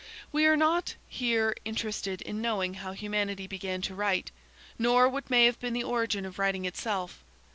We 0.31 0.47
are 0.47 0.57
not, 0.57 0.95
here, 1.07 1.55
interested 1.63 2.23
in 2.23 2.41
knowing 2.41 2.73
how 2.73 2.93
humanity 2.93 3.45
began 3.45 3.83
to 3.83 3.93
write, 3.93 4.31
nor 4.79 5.07
what 5.07 5.29
may 5.29 5.45
have 5.45 5.59
been 5.59 5.73
the 5.73 5.83
origin 5.83 6.25
of 6.25 6.39
writing 6.39 6.65
itself. 6.65 7.23